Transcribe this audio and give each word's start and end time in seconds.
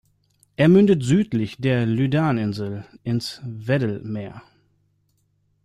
Er 0.55 0.67
mündet 0.67 1.03
südlich 1.03 1.57
der 1.59 1.85
Lyddan-Insel 1.85 2.85
ins 3.03 3.39
Weddell-Meer. 3.45 4.41